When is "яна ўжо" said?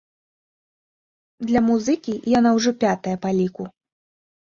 2.37-2.71